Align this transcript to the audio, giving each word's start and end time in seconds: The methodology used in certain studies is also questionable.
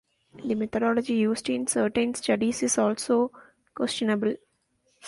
The 0.43 0.55
methodology 0.55 1.13
used 1.13 1.47
in 1.47 1.67
certain 1.67 2.15
studies 2.15 2.63
is 2.63 2.79
also 2.79 3.31
questionable. 3.75 4.33